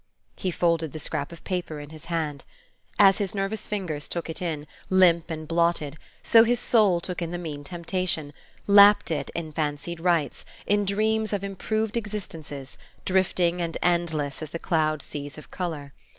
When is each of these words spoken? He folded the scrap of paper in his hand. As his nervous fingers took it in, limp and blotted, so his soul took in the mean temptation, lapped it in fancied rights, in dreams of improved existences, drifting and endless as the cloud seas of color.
He 0.35 0.49
folded 0.49 0.93
the 0.93 0.99
scrap 0.99 1.31
of 1.31 1.43
paper 1.43 1.79
in 1.79 1.91
his 1.91 2.05
hand. 2.05 2.43
As 2.97 3.19
his 3.19 3.35
nervous 3.35 3.67
fingers 3.67 4.07
took 4.07 4.31
it 4.31 4.41
in, 4.41 4.65
limp 4.89 5.29
and 5.29 5.47
blotted, 5.47 5.95
so 6.23 6.43
his 6.43 6.59
soul 6.59 6.99
took 6.99 7.21
in 7.21 7.29
the 7.29 7.37
mean 7.37 7.63
temptation, 7.63 8.33
lapped 8.65 9.11
it 9.11 9.29
in 9.35 9.51
fancied 9.51 9.99
rights, 9.99 10.43
in 10.65 10.85
dreams 10.85 11.33
of 11.33 11.43
improved 11.43 11.95
existences, 11.97 12.79
drifting 13.05 13.61
and 13.61 13.77
endless 13.83 14.41
as 14.41 14.49
the 14.49 14.57
cloud 14.57 15.03
seas 15.03 15.37
of 15.37 15.51
color. 15.51 15.93